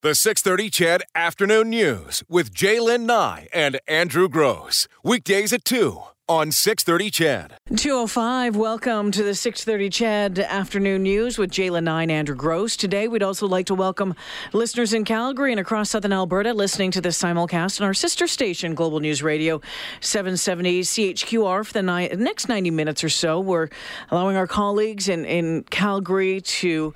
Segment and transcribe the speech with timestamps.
[0.00, 4.86] The 630 CHED Afternoon News with Jaylen Nye and Andrew Gross.
[5.02, 7.54] Weekdays at 2 on 630 CHED.
[7.76, 12.76] 205, welcome to the 630 CHED Afternoon News with Jaylen Nye and Andrew Gross.
[12.76, 14.14] Today, we'd also like to welcome
[14.52, 18.76] listeners in Calgary and across southern Alberta listening to this simulcast on our sister station,
[18.76, 19.60] Global News Radio
[20.00, 23.40] 770 CHQR for the ni- next 90 minutes or so.
[23.40, 23.68] We're
[24.12, 26.94] allowing our colleagues in, in Calgary to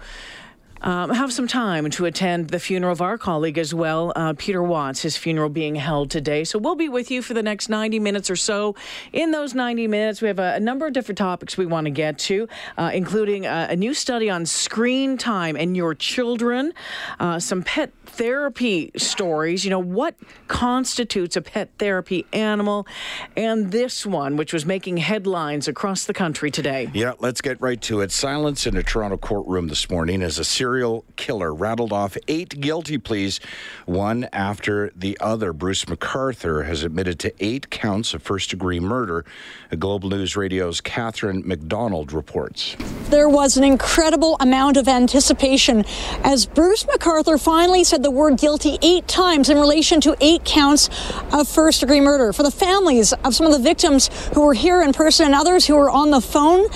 [0.82, 4.62] um, have some time to attend the funeral of our colleague as well, uh, Peter
[4.62, 6.44] Watts, his funeral being held today.
[6.44, 8.74] So we'll be with you for the next 90 minutes or so.
[9.12, 11.90] In those 90 minutes, we have a, a number of different topics we want to
[11.90, 16.72] get to, uh, including a, a, new study on screen time and your children,
[17.20, 19.64] uh, some pet therapy stories.
[19.64, 20.16] You know, what
[20.48, 22.86] constitutes a pet therapy animal?
[23.36, 26.90] And this one, which was making headlines across the country today.
[26.92, 28.10] Yeah, let's get right to it.
[28.10, 32.58] Silence in a Toronto courtroom this morning as a serious serial killer rattled off eight
[32.58, 33.40] guilty pleas,
[33.84, 35.52] one after the other.
[35.52, 39.22] Bruce McArthur has admitted to eight counts of first degree murder.
[39.78, 42.74] Global News Radio's Catherine McDonald reports.
[43.10, 45.84] There was an incredible amount of anticipation
[46.24, 50.88] as Bruce McArthur finally said the word guilty eight times in relation to eight counts
[51.34, 52.32] of first degree murder.
[52.32, 55.66] For the families of some of the victims who were here in person and others
[55.66, 56.68] who were on the phone,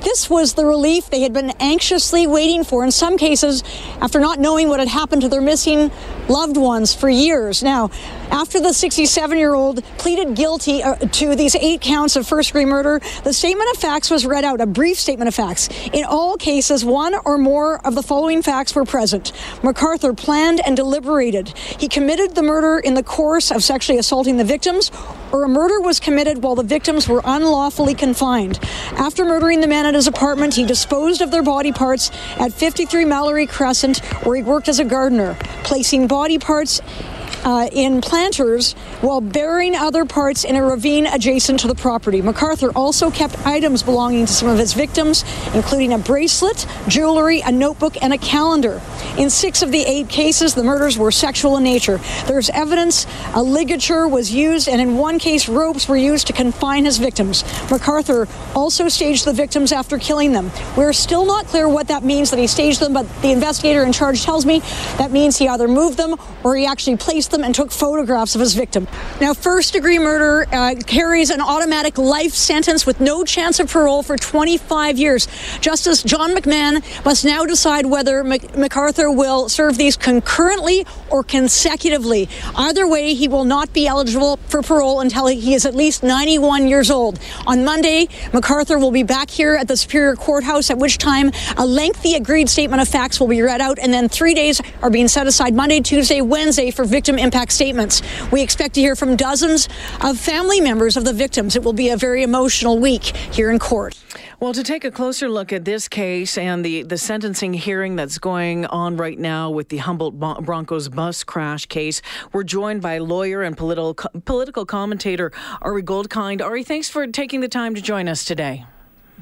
[0.00, 2.84] this was the relief they had been anxiously waiting for.
[2.84, 3.64] In some cases, cases
[4.00, 5.90] after not knowing what had happened to their missing
[6.28, 7.62] loved ones for years.
[7.62, 7.90] Now,
[8.30, 12.64] after the 67 year old pleaded guilty uh, to these eight counts of first degree
[12.64, 15.68] murder, the statement of facts was read out, a brief statement of facts.
[15.92, 19.32] In all cases, one or more of the following facts were present.
[19.62, 21.48] McArthur planned and deliberated.
[21.56, 24.90] He committed the murder in the course of sexually assaulting the victims,
[25.32, 28.58] or a murder was committed while the victims were unlawfully confined.
[28.92, 33.04] After murdering the man at his apartment, he disposed of their body parts at 53
[33.04, 36.80] Mallory Crescent, where he worked as a gardener, placing body parts
[37.44, 42.22] uh, in planters while burying other parts in a ravine adjacent to the property.
[42.22, 45.24] McArthur also kept items belonging to some of his victims,
[45.54, 48.80] including a bracelet, jewelry, a notebook, and a calendar.
[49.18, 52.00] In six of the eight cases, the murders were sexual in nature.
[52.26, 56.84] There's evidence a ligature was used, and in one case, ropes were used to confine
[56.84, 57.42] his victims.
[57.68, 60.50] McArthur also staged the victims after killing them.
[60.76, 63.92] We're still not clear what that means that he staged them, but the investigator in
[63.92, 64.60] charge tells me
[64.98, 68.40] that means he either moved them or he actually placed them and took photographs of
[68.40, 68.86] his victim.
[69.20, 74.02] Now, first degree murder uh, carries an automatic life sentence with no chance of parole
[74.02, 75.28] for 25 years.
[75.60, 82.28] Justice John McMahon must now decide whether McArthur will serve these concurrently or consecutively.
[82.54, 86.68] Either way, he will not be eligible for parole until he is at least 91
[86.68, 87.18] years old.
[87.46, 91.66] On Monday, McArthur will be back here at the Superior Courthouse, at which time a
[91.66, 95.08] lengthy agreed statement of facts will be read out, and then three days are being
[95.08, 98.02] set aside Monday, Tuesday, Wednesday for victim impact statements.
[98.30, 99.68] We expect to hear from dozens
[100.00, 101.56] of family members of the victims.
[101.56, 103.98] It will be a very emotional week here in court.
[104.38, 108.18] Well, to take a closer look at this case and the, the sentencing hearing that's
[108.18, 112.02] going on right now with the Humboldt Broncos bus crash case,
[112.32, 116.42] we're joined by lawyer and political political commentator Ari Goldkind.
[116.42, 118.66] Ari, thanks for taking the time to join us today.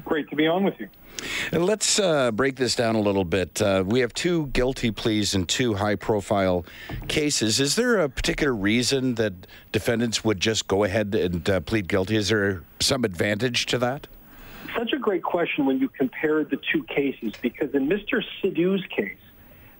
[0.05, 0.89] Great to be on with you.
[1.51, 3.61] Let's uh, break this down a little bit.
[3.61, 6.65] Uh, we have two guilty pleas in two high profile
[7.07, 7.59] cases.
[7.59, 9.33] Is there a particular reason that
[9.71, 12.15] defendants would just go ahead and uh, plead guilty?
[12.15, 14.07] Is there some advantage to that?
[14.77, 18.23] Such a great question when you compare the two cases because in Mr.
[18.41, 19.17] Sidhu's case,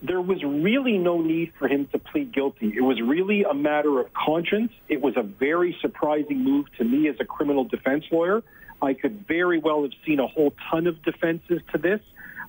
[0.04, 2.74] there was really no need for him to plead guilty.
[2.76, 4.74] It was really a matter of conscience.
[4.90, 8.44] It was a very surprising move to me as a criminal defense lawyer.
[8.82, 12.02] I could very well have seen a whole ton of defenses to this.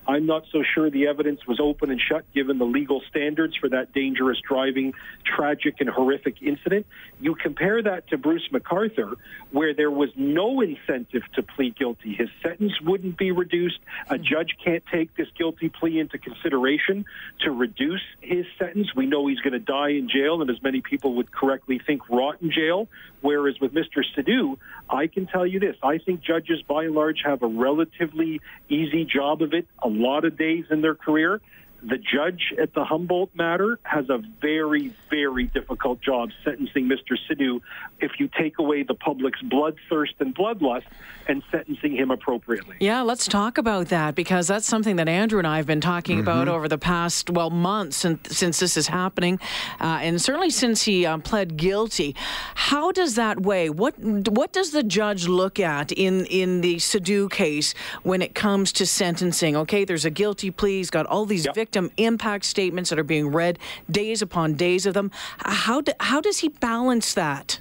[0.06, 3.68] I'm not so sure the evidence was open and shut given the legal standards for
[3.70, 4.94] that dangerous driving,
[5.24, 6.86] tragic and horrific incident.
[7.20, 9.14] You compare that to Bruce McArthur,
[9.50, 12.14] where there was no incentive to plead guilty.
[12.14, 13.78] His sentence wouldn't be reduced.
[14.10, 14.22] A hmm.
[14.22, 17.04] judge can't take this guilty plea into consideration
[17.40, 18.94] to reduce his sentence.
[18.94, 22.08] We know he's going to die in jail, and as many people would correctly think,
[22.10, 22.88] rot in jail.
[23.20, 24.04] Whereas with Mr.
[24.14, 24.58] Sidhu,
[24.90, 25.76] I can tell you this.
[25.82, 29.66] I think judges, by and large, have a relatively easy job of it.
[29.82, 31.40] A lot of days in their career.
[31.86, 37.18] The judge at the Humboldt matter has a very, very difficult job sentencing Mr.
[37.28, 37.60] Sidhu
[38.00, 40.84] if you take away the public's bloodthirst and bloodlust
[41.28, 42.76] and sentencing him appropriately.
[42.80, 46.18] Yeah, let's talk about that because that's something that Andrew and I have been talking
[46.18, 46.28] mm-hmm.
[46.28, 49.38] about over the past, well, months since, since this is happening,
[49.78, 52.16] uh, and certainly since he um, pled guilty.
[52.54, 53.68] How does that weigh?
[53.68, 58.72] What what does the judge look at in, in the Sidhu case when it comes
[58.72, 59.54] to sentencing?
[59.56, 61.54] Okay, there's a guilty plea, he's got all these yep.
[61.54, 63.58] victims victim impact statements that are being read,
[63.90, 65.10] days upon days of them.
[65.38, 67.60] How, do, how does he balance that?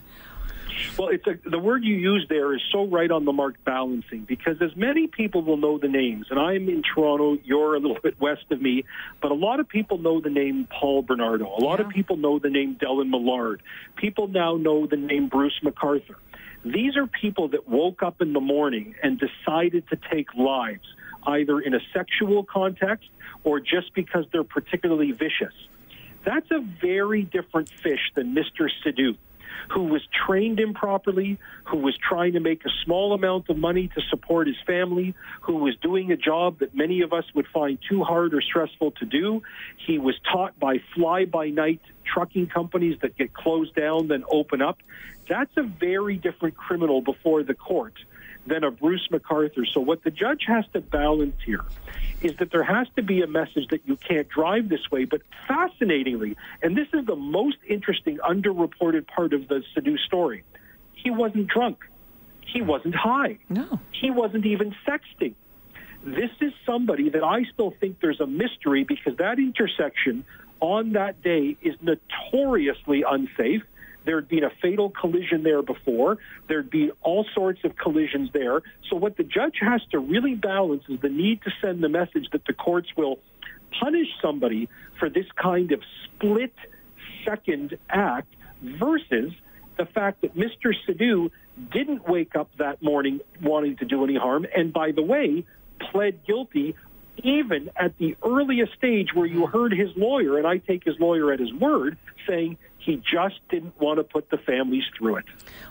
[0.98, 4.26] Well, it's a, the word you use there is so right on the mark, balancing,
[4.28, 7.98] because as many people will know the names, and I'm in Toronto, you're a little
[8.04, 8.84] bit west of me,
[9.20, 11.46] but a lot of people know the name Paul Bernardo.
[11.46, 11.86] A lot yeah.
[11.86, 13.64] of people know the name Dellen Millard.
[13.96, 16.16] People now know the name Bruce McArthur.
[16.66, 20.86] These are people that woke up in the morning and decided to take lives,
[21.28, 23.10] either in a sexual context
[23.44, 25.54] or just because they're particularly vicious.
[26.26, 28.70] That's a very different fish than Mr.
[28.86, 29.18] Sidhu
[29.72, 34.02] who was trained improperly, who was trying to make a small amount of money to
[34.10, 38.04] support his family, who was doing a job that many of us would find too
[38.04, 39.42] hard or stressful to do.
[39.78, 44.80] He was taught by fly-by-night trucking companies that get closed down, then open up.
[45.28, 47.94] That's a very different criminal before the court
[48.46, 49.66] than a Bruce McArthur.
[49.72, 51.64] So what the judge has to balance here
[52.22, 55.06] is that there has to be a message that you can't drive this way.
[55.06, 60.44] But fascinatingly, and this is the most interesting underreported part of the Sidhu story,
[60.94, 61.80] he wasn't drunk.
[62.42, 63.40] He wasn't high.
[63.50, 63.80] No.
[63.92, 65.34] He wasn't even sexting.
[66.06, 70.26] This is somebody that I still think there's a mystery because that intersection
[70.60, 73.64] on that day is notoriously unsafe.
[74.06, 76.18] There had been a fatal collision there before.
[76.48, 78.62] There'd be all sorts of collisions there.
[78.90, 82.28] So what the judge has to really balance is the need to send the message
[82.32, 83.20] that the courts will
[83.80, 84.70] punish somebody
[85.00, 86.54] for this kind of split
[87.26, 89.34] second act versus
[89.78, 90.74] the fact that Mr.
[90.88, 91.32] Sidhu
[91.72, 94.46] didn't wake up that morning wanting to do any harm.
[94.56, 95.46] And by the way,
[95.92, 96.76] pled guilty
[97.24, 101.32] even at the earliest stage where you heard his lawyer, and I take his lawyer
[101.32, 105.26] at his word, saying he just didn't want to put the families through it.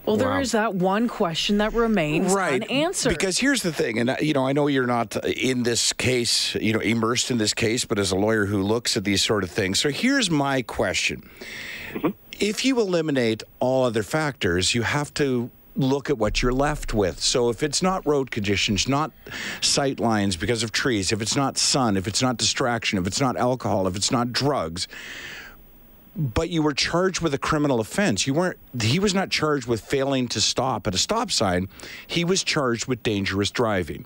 [0.07, 0.23] Well, wow.
[0.23, 2.63] there is that one question that remains right.
[2.63, 3.11] unanswered.
[3.11, 6.55] Because here's the thing, and uh, you know, I know you're not in this case,
[6.55, 9.45] you know, immersed in this case, but as a lawyer who looks at these sort
[9.45, 9.79] of things.
[9.79, 11.29] So here's my question.
[11.93, 12.09] Mm-hmm.
[12.41, 17.21] If you eliminate all other factors, you have to look at what you're left with.
[17.21, 19.13] So if it's not road conditions, not
[19.61, 23.21] sight lines because of trees, if it's not sun, if it's not distraction, if it's
[23.21, 24.87] not alcohol, if it's not drugs,
[26.15, 28.27] but you were charged with a criminal offense.
[28.27, 31.69] You weren't he was not charged with failing to stop at a stop sign.
[32.07, 34.05] He was charged with dangerous driving.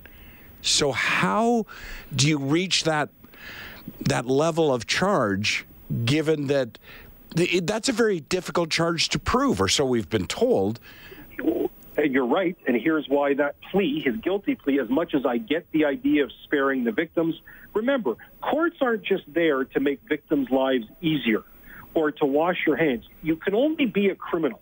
[0.63, 1.67] So how
[2.15, 3.09] do you reach that
[4.01, 5.67] that level of charge
[6.05, 6.79] given that
[7.63, 10.81] that's a very difficult charge to prove or so we've been told
[12.05, 15.67] you're right, and here's why that plea, his guilty plea, as much as I get
[15.73, 17.35] the idea of sparing the victims,
[17.75, 21.43] remember, courts aren't just there to make victims' lives easier
[21.95, 23.05] or to wash your hands.
[23.23, 24.61] You can only be a criminal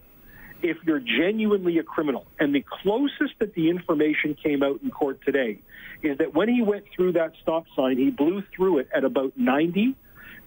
[0.62, 2.26] if you're genuinely a criminal.
[2.38, 5.59] And the closest that the information came out in court today
[6.03, 9.32] is that when he went through that stop sign, he blew through it at about
[9.37, 9.94] 90.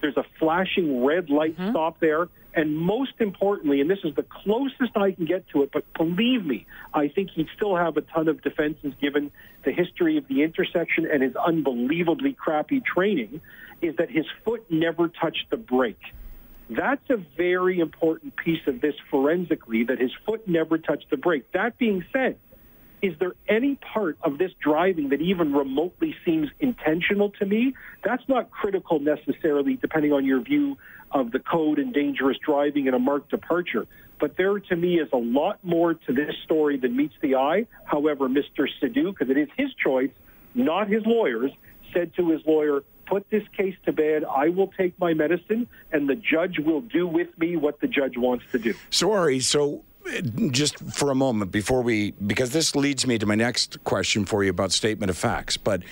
[0.01, 1.71] There's a flashing red light mm-hmm.
[1.71, 2.29] stop there.
[2.57, 6.44] And most importantly, and this is the closest I can get to it, but believe
[6.44, 9.30] me, I think he'd still have a ton of defenses given
[9.63, 13.42] the history of the intersection and his unbelievably crappy training,
[13.83, 16.01] is that his foot never touched the brake.
[16.68, 21.51] That's a very important piece of this forensically, that his foot never touched the brake.
[21.51, 22.38] That being said,
[23.01, 27.73] is there any part of this driving that even remotely seems intentional to me?
[28.03, 30.77] That's not critical necessarily, depending on your view
[31.11, 33.88] of the code and dangerous driving and a marked departure.
[34.19, 37.67] But there, to me, is a lot more to this story than meets the eye.
[37.86, 38.67] However, Mr.
[38.81, 40.12] Sidhu, because it is his choice,
[40.55, 41.51] not his lawyer's,
[41.93, 44.24] said to his lawyer, put this case to bed.
[44.25, 48.17] I will take my medicine, and the judge will do with me what the judge
[48.17, 48.74] wants to do.
[48.89, 49.39] Sorry.
[49.39, 49.83] So
[50.51, 54.43] just for a moment before we, because this leads me to my next question for
[54.43, 55.57] you about statement of facts.
[55.57, 55.83] But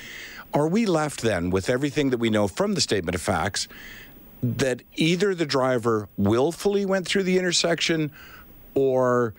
[0.54, 3.68] are we left then with everything that we know from the statement of facts
[4.42, 8.12] that either the driver willfully went through the intersection
[8.74, 9.34] or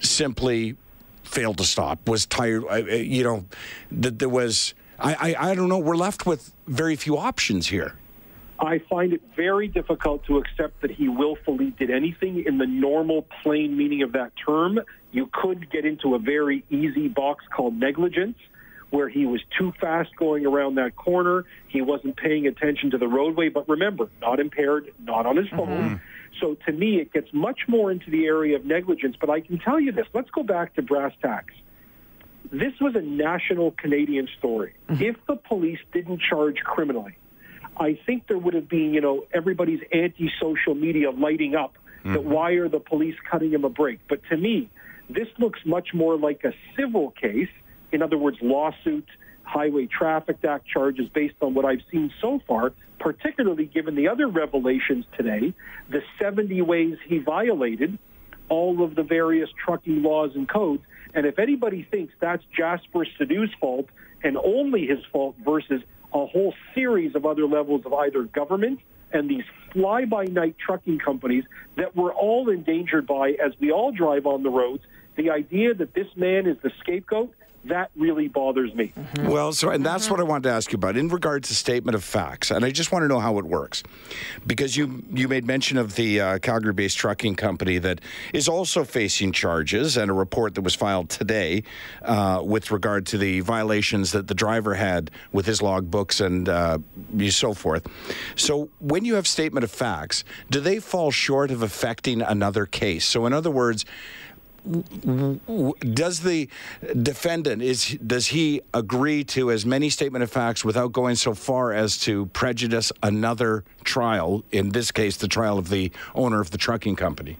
[0.00, 0.76] simply
[1.22, 3.44] failed to stop, was tired, uh, uh, you know,
[3.90, 7.94] that there was, I, I, I don't know, we're left with very few options here.
[8.62, 13.26] I find it very difficult to accept that he willfully did anything in the normal,
[13.42, 14.78] plain meaning of that term.
[15.10, 18.38] You could get into a very easy box called negligence,
[18.90, 21.44] where he was too fast going around that corner.
[21.66, 23.48] He wasn't paying attention to the roadway.
[23.48, 25.68] But remember, not impaired, not on his phone.
[25.68, 25.94] Mm-hmm.
[26.40, 29.16] So to me, it gets much more into the area of negligence.
[29.20, 30.06] But I can tell you this.
[30.14, 31.54] Let's go back to brass tacks.
[32.52, 34.74] This was a national Canadian story.
[34.88, 35.02] Mm-hmm.
[35.02, 37.16] If the police didn't charge criminally,
[37.76, 42.12] I think there would have been, you know, everybody's anti-social media lighting up mm-hmm.
[42.12, 44.00] that why are the police cutting him a break?
[44.08, 44.68] But to me,
[45.08, 47.48] this looks much more like a civil case.
[47.90, 49.06] In other words, lawsuit,
[49.42, 54.28] Highway Traffic Act charges based on what I've seen so far, particularly given the other
[54.28, 55.52] revelations today,
[55.90, 57.98] the 70 ways he violated
[58.48, 60.82] all of the various trucking laws and codes.
[61.14, 63.86] And if anybody thinks that's Jaskirat Sidhu's fault
[64.22, 65.82] and only his fault versus
[66.14, 68.80] a whole series of other levels of either government
[69.12, 71.44] and these fly-by-night trucking companies
[71.76, 74.82] that we're all endangered by as we all drive on the roads,
[75.16, 77.32] the idea that this man is the scapegoat
[77.64, 78.92] that really bothers me.
[78.96, 79.28] Mm-hmm.
[79.28, 80.14] Well, so and that's mm-hmm.
[80.14, 82.70] what I wanted to ask you about in regards to statement of facts, and I
[82.70, 83.82] just want to know how it works,
[84.46, 88.00] because you you made mention of the uh, Calgary-based trucking company that
[88.32, 91.62] is also facing charges, and a report that was filed today
[92.02, 96.78] uh, with regard to the violations that the driver had with his logbooks and uh,
[97.30, 97.86] so forth.
[98.36, 103.04] So when you have statement of facts, do they fall short of affecting another case?
[103.04, 103.84] So in other words
[104.64, 106.48] does the
[107.02, 111.72] defendant is does he agree to as many statement of facts without going so far
[111.72, 116.58] as to prejudice another trial in this case the trial of the owner of the
[116.58, 117.36] trucking company?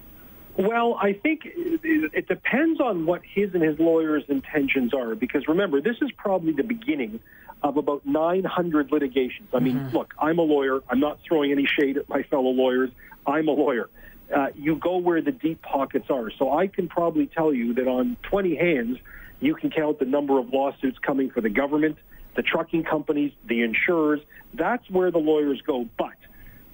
[0.56, 5.80] Well i think it depends on what his and his lawyer's intentions are because remember
[5.80, 7.20] this is probably the beginning
[7.62, 9.48] of about 900 litigations.
[9.54, 9.96] I mean mm-hmm.
[9.96, 10.80] look i'm a lawyer.
[10.90, 12.90] I'm not throwing any shade at my fellow lawyers.
[13.26, 13.88] I'm a lawyer
[14.34, 16.30] uh, you go where the deep pockets are.
[16.38, 18.98] So I can probably tell you that on 20 hands,
[19.40, 21.96] you can count the number of lawsuits coming for the government,
[22.36, 24.20] the trucking companies, the insurers.
[24.54, 25.88] That's where the lawyers go.
[25.98, 26.14] But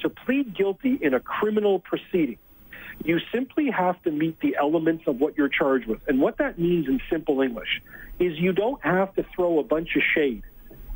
[0.00, 2.38] to plead guilty in a criminal proceeding,
[3.04, 6.00] you simply have to meet the elements of what you're charged with.
[6.08, 7.80] And what that means in simple English
[8.18, 10.42] is you don't have to throw a bunch of shade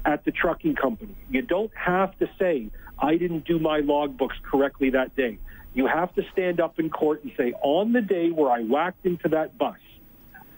[0.05, 1.17] at the trucking company.
[1.31, 5.39] You don't have to say, I didn't do my logbooks correctly that day.
[5.75, 9.07] You have to stand up in court and say, on the day where I whacked
[9.07, 9.79] into that bus,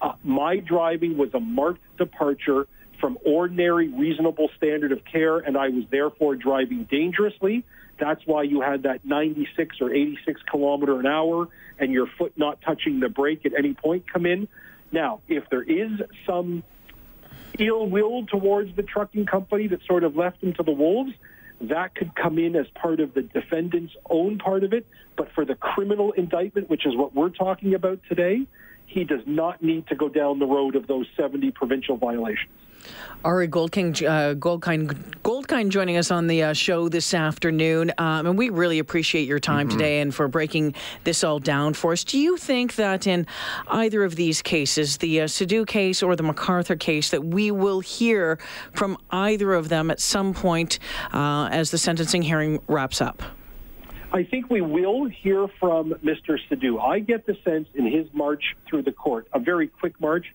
[0.02, 2.66] uh, my driving was a marked departure
[3.00, 7.64] from ordinary, reasonable standard of care, and I was therefore driving dangerously.
[7.99, 12.61] That's why you had that 96 or 86 kilometer an hour and your foot not
[12.62, 14.49] touching the brake at any point come in.
[14.90, 15.90] Now, if there is
[16.26, 16.62] some
[17.59, 21.12] ill will towards the trucking company that sort of left them to the wolves,
[21.71, 24.87] that could come in as part of the defendant's own part of it.
[25.16, 28.47] But for the criminal indictment, which is what we're talking about today,
[28.87, 32.50] he does not need to go down the road of those 70 provincial violations.
[33.25, 37.91] Ari Goldking, uh, Goldkind, Goldkind joining us on the uh, show this afternoon.
[37.97, 39.79] Um, and we really appreciate your time mm-hmm.
[39.79, 40.75] today and for breaking
[41.05, 42.05] this all down for us.
[42.05, 43.26] Do you think that in
[43.69, 47.81] either of these cases, the uh, Sidhu case or the McArthur case, that we will
[47.81, 48.38] hear
[48.75, 50.79] from either of them at some point
[51.12, 53.23] uh, as the sentencing hearing wraps up?
[54.14, 56.38] I think we will hear from Mr.
[56.49, 56.80] Sidhu.
[56.80, 60.26] I get the sense in his march through the court, a very quick march,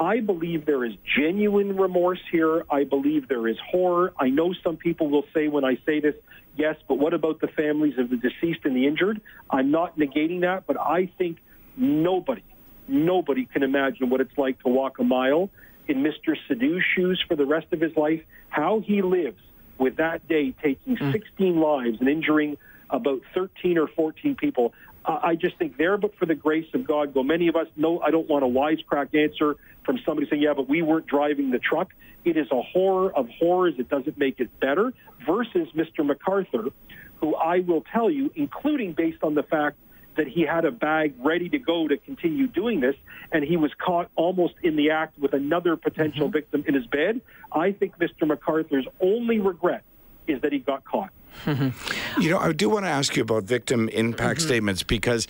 [0.00, 2.64] I believe there is genuine remorse here.
[2.70, 4.12] I believe there is horror.
[4.18, 6.14] I know some people will say when I say this,
[6.56, 9.20] yes, but what about the families of the deceased and the injured?
[9.50, 11.38] I'm not negating that, but I think
[11.76, 12.44] nobody,
[12.86, 15.50] nobody can imagine what it's like to walk a mile
[15.88, 16.36] in Mr.
[16.48, 19.40] Sidhu's shoes for the rest of his life, how he lives
[19.78, 21.12] with that day taking mm.
[21.12, 22.56] 16 lives and injuring
[22.90, 24.74] about 13 or 14 people.
[25.04, 27.22] I just think there, but for the grace of God, go.
[27.22, 30.68] Many of us No, I don't want a wisecrack answer from somebody saying, yeah, but
[30.68, 31.94] we weren't driving the truck.
[32.24, 33.74] It is a horror of horrors.
[33.78, 34.92] It doesn't make it better
[35.24, 36.00] versus Mr.
[36.00, 36.72] McArthur,
[37.20, 39.78] who I will tell you, including based on the fact
[40.18, 42.96] that he had a bag ready to go to continue doing this,
[43.32, 46.32] and he was caught almost in the act with another potential mm-hmm.
[46.32, 47.20] victim in his bed.
[47.50, 48.24] I think Mr.
[48.24, 49.84] McArthur's only regret
[50.28, 51.10] is that he got caught.
[51.44, 52.20] Mm-hmm.
[52.20, 54.48] You know, I do want to ask you about victim impact mm-hmm.
[54.48, 55.28] statements because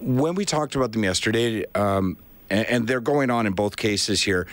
[0.00, 2.16] when we talked about them yesterday, um,
[2.50, 4.46] and, and, they're going on in both cases here.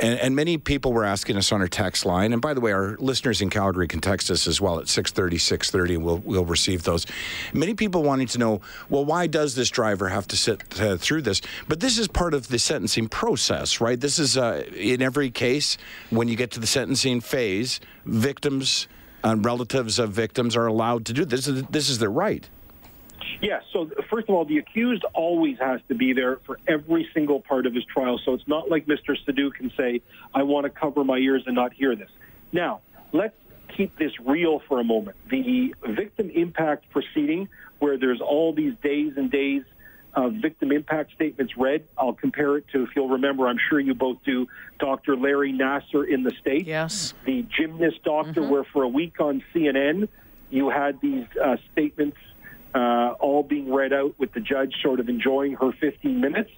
[0.00, 2.32] And, and, many people were asking us on our text line.
[2.32, 5.38] And by the way, our listeners in Calgary can text us as well at 630,
[5.38, 7.06] 630, and we'll, we'll receive those.
[7.54, 11.22] Many people wanting to know, well, why does this driver have to sit uh, through
[11.22, 11.40] this?
[11.66, 13.98] But this is part of the sentencing process, right?
[13.98, 15.78] This is uh, in every case,
[16.10, 18.88] when you get to the sentencing phase, victims
[19.24, 21.46] and relatives of victims are allowed to do this.
[21.46, 22.48] This is their right.
[23.40, 23.62] Yes.
[23.72, 27.66] So first of all, the accused always has to be there for every single part
[27.66, 28.18] of his trial.
[28.24, 29.16] So it's not like Mr.
[29.26, 30.00] Sidhu can say,
[30.34, 32.10] "I want to cover my ears and not hear this."
[32.52, 32.80] Now,
[33.12, 33.36] let's
[33.76, 35.16] keep this real for a moment.
[35.28, 37.48] The victim impact proceeding,
[37.78, 39.62] where there's all these days and days
[40.18, 41.84] uh, victim impact statements read.
[41.96, 44.48] I'll compare it to, if you'll remember, I'm sure you both do,
[44.80, 45.16] Dr.
[45.16, 46.66] Larry Nassar in the state.
[46.66, 47.14] Yes.
[47.24, 48.50] The gymnast doctor, mm-hmm.
[48.50, 50.08] where for a week on CNN,
[50.50, 52.16] you had these uh, statements
[52.74, 56.50] uh, all being read out with the judge sort of enjoying her 15 minutes.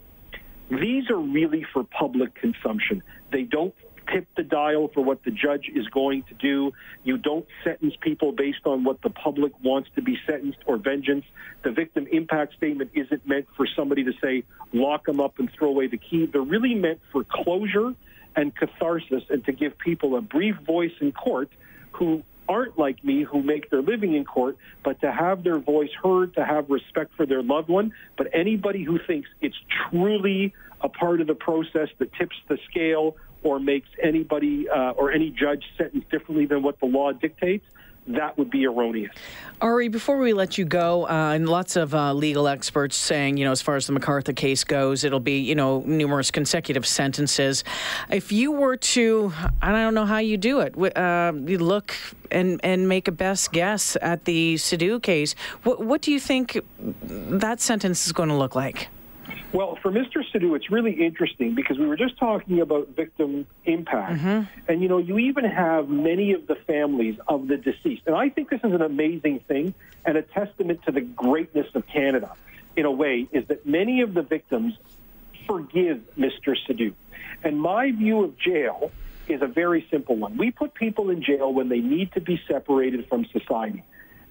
[0.71, 3.02] These are really for public consumption.
[3.31, 3.75] They don't
[4.12, 6.73] tip the dial for what the judge is going to do.
[7.05, 11.25] You don't sentence people based on what the public wants to be sentenced or vengeance.
[11.62, 15.69] The victim impact statement isn't meant for somebody to say, lock them up and throw
[15.69, 16.26] away the key.
[16.26, 17.95] They're really meant for closure
[18.37, 21.50] and catharsis and to give people a brief voice in court
[21.93, 25.90] who aren't like me who make their living in court, but to have their voice
[26.02, 27.93] heard, to have respect for their loved one.
[28.17, 29.57] But anybody who thinks it's
[29.88, 35.12] truly a part of the process that tips the scale or makes anybody uh, or
[35.12, 37.66] any judge sentence differently than what the law dictates,
[38.06, 39.14] that would be erroneous.
[39.61, 43.44] Ari, before we let you go, uh, and lots of uh, legal experts saying, you
[43.44, 47.62] know, as far as the McArthur case goes, it'll be, you know, numerous consecutive sentences.
[48.11, 51.94] If you were to, I don't know how you do it, uh, you look
[52.30, 56.59] and and make a best guess at the Sidhu case, what, what do you think
[57.02, 58.88] that sentence is going to look like?
[59.52, 60.25] Well, for Mr.
[60.32, 64.20] Sidhu, it's really interesting because we were just talking about victim impact.
[64.20, 64.70] Mm-hmm.
[64.70, 68.02] And, you know, you even have many of the families of the deceased.
[68.06, 71.87] And I think this is an amazing thing and a testament to the greatness of
[71.87, 72.32] Canada,
[72.76, 74.75] in a way, is that many of the victims
[75.46, 76.56] forgive Mr.
[76.68, 76.94] Sidhu.
[77.42, 78.92] And my view of jail
[79.28, 80.37] is a very simple one.
[80.37, 83.84] We put people in jail when they need to be separated from society.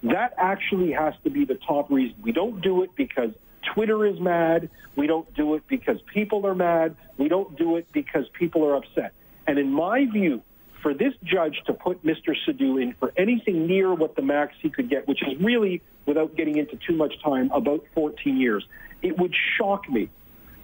[0.03, 2.15] That actually has to be the top reason.
[2.21, 3.31] We don't do it because
[3.73, 4.69] Twitter is mad.
[4.95, 6.95] We don't do it because people are mad.
[7.17, 9.13] We don't do it because people are upset.
[9.47, 10.41] And in my view,
[10.81, 12.35] for this judge to put Mr.
[12.47, 16.35] Sidhu in for anything near what the max he could get, which is really, without
[16.35, 18.65] getting into too much time, about 14 years,
[19.01, 20.09] it would shock me.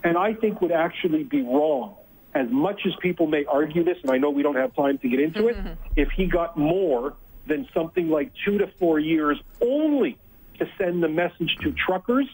[0.03, 1.95] And I think would actually be wrong,
[2.33, 5.09] as much as people may argue this, and I know we don't have time to
[5.09, 5.73] get into it, mm-hmm.
[5.95, 7.13] if he got more
[7.47, 10.17] than something like two to four years only
[10.59, 12.27] to send the message to truckers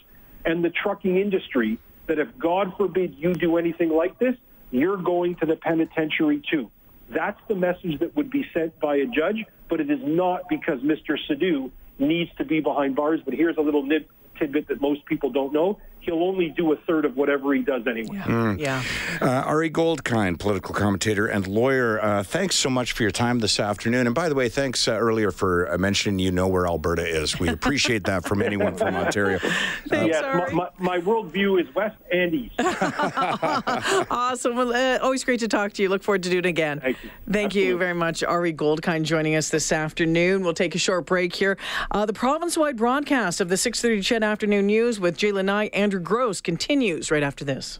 [0.45, 4.35] and the trucking industry that if God forbid you do anything like this,
[4.71, 6.69] you're going to the penitentiary too.
[7.09, 10.79] That's the message that would be sent by a judge, but it is not because
[10.79, 11.17] Mr.
[11.29, 13.19] Sidhu needs to be behind bars.
[13.23, 16.75] But here's a little nib- tidbit that most people don't know he'll only do a
[16.75, 18.15] third of whatever he does anyway.
[18.15, 18.23] Yeah.
[18.23, 18.59] Mm.
[18.59, 18.83] yeah.
[19.21, 23.59] Uh, Ari Goldkind, political commentator and lawyer, uh, thanks so much for your time this
[23.59, 24.07] afternoon.
[24.07, 27.39] And by the way, thanks uh, earlier for uh, mentioning you know where Alberta is.
[27.39, 29.39] We appreciate that from anyone from Ontario.
[29.87, 32.55] thanks, yes, my, my, my, worldview is West and East.
[34.11, 34.55] awesome.
[34.55, 35.89] Well, uh, always great to talk to you.
[35.89, 36.79] Look forward to doing it again.
[36.79, 37.09] Thank you.
[37.29, 40.43] Thank you very much, Ari Goldkind, joining us this afternoon.
[40.43, 41.57] We'll take a short break here.
[41.91, 45.99] Uh, the province-wide broadcast of the 6:30 CHED Afternoon News with Jaylen Nye and Andrew
[45.99, 47.79] Gross continues right after this.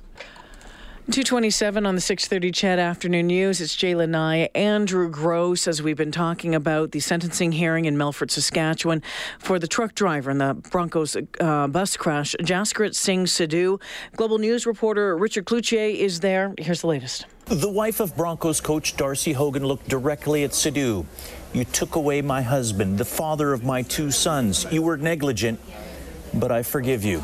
[1.11, 3.61] 227 on the 630 CHED Afternoon News.
[3.61, 8.29] It's Jaylen Nye, Andrew Gross, as we've been talking about the sentencing hearing in Melfort,
[8.29, 9.01] Saskatchewan
[9.39, 13.81] for the truck driver in the Broncos uh, bus crash, Jaskirat Singh Sidhu.
[14.17, 16.53] Global News reporter Richard Cloutier is there.
[16.57, 17.27] Here's the latest.
[17.45, 21.05] The wife of Broncos coach Darcy Haugan looked directly at Sidhu.
[21.53, 24.67] You took away my husband, the father of my two sons.
[24.69, 25.61] You were negligent,
[26.33, 27.23] but I forgive you.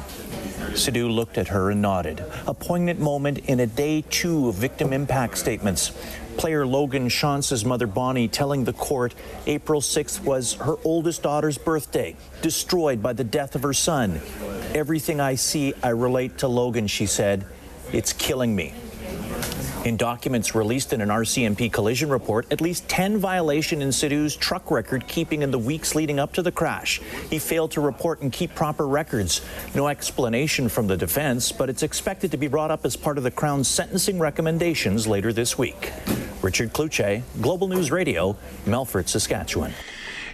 [0.72, 2.24] Sidhu looked at her and nodded.
[2.46, 5.92] A poignant moment in a day two of victim impact statements.
[6.38, 9.16] Player Logan Schatz's mother Bonnie telling the court
[9.48, 14.22] April 6th was her oldest daughter's birthday, destroyed by the death of her son.
[14.76, 17.46] Everything I see, I relate to Logan, she said.
[17.92, 18.74] It's killing me.
[19.88, 24.70] In documents released in an RCMP collision report, at least 10 violation in Sidhu's truck
[24.70, 27.00] record keeping in the weeks leading up to the crash.
[27.30, 29.40] He failed to report and keep proper records.
[29.76, 33.24] No explanation from the defense, but it's expected to be brought up as part of
[33.24, 35.94] the Crown's sentencing recommendations later this week.
[36.42, 39.72] Richard Cloutier, Global News Radio, Melfort, Saskatchewan.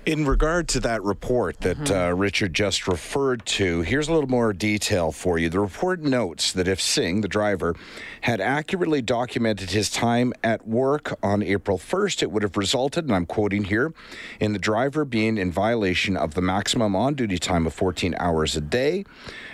[0.06, 1.94] In regard to that report that mm-hmm.
[1.94, 5.48] uh, Richard just referred to, here's a little more detail for you.
[5.48, 7.74] The report notes that if Singh, the driver,
[8.20, 13.16] had accurately documented his time at work on April 1st, it would have resulted, and
[13.16, 13.94] I'm quoting here,
[14.42, 18.58] in the driver being in violation of the maximum on duty time of 14 hours
[18.58, 19.06] a day.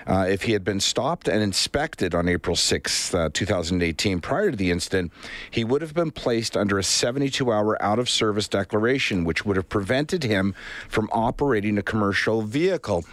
[0.08, 4.58] Uh, if he had been stopped and inspected on April 6, uh, 2018, prior to
[4.58, 5.12] the incident,
[5.52, 9.56] he would have been placed under a 72 hour out of service declaration, which would
[9.56, 10.39] have prevented him
[10.88, 13.06] from operating a commercial vehicle.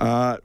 [0.00, 0.38] Uh,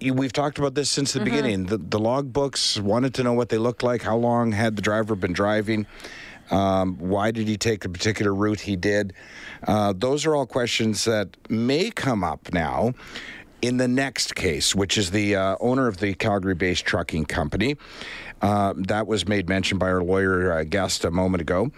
[0.00, 1.24] we've talked about this since the mm-hmm.
[1.24, 1.66] beginning.
[1.66, 4.02] The, the log books wanted to know what they looked like.
[4.02, 5.86] How long had the driver been driving?
[6.50, 9.12] Um, why did he take the particular route he did?
[9.66, 12.94] Uh, those are all questions that may come up now
[13.62, 17.76] in the next case, which is the uh, owner of the Calgary based trucking company.
[18.42, 21.70] Uh, that was made mention by our lawyer uh, guest a moment ago.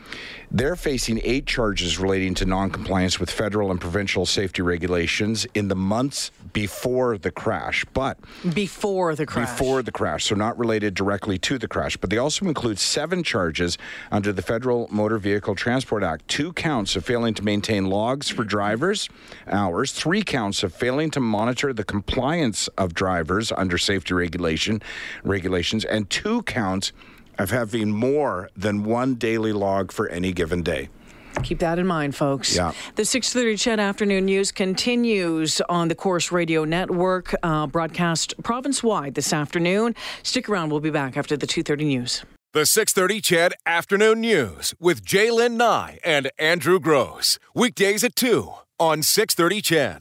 [0.50, 5.74] They're facing eight charges relating to noncompliance with federal and provincial safety regulations in the
[5.74, 7.84] months before the crash.
[7.94, 8.18] But
[8.54, 9.50] before the crash.
[9.50, 11.96] Before the crash, so not related directly to the crash.
[11.96, 13.78] But they also include seven charges
[14.10, 18.44] under the Federal Motor Vehicle Transport Act two counts of failing to maintain logs for
[18.44, 19.08] drivers'
[19.46, 24.82] hours, three counts of failing to monitor the compliance of drivers under safety regulation
[25.24, 26.92] regulations, and two counts
[27.38, 30.88] of having more than one daily log for any given day.
[31.42, 32.54] Keep that in mind, folks.
[32.54, 32.72] Yeah.
[32.96, 39.32] The 6:30 CHED Afternoon News continues on the Corus Radio Network, uh, broadcast province-wide this
[39.32, 39.94] afternoon.
[40.22, 42.24] Stick around; we'll be back after the 2:30 news.
[42.52, 47.38] The 6:30 CHED Afternoon News with Jaylen Nye and Andrew Gross.
[47.54, 50.00] Weekdays at 2 on 6:30 CHED.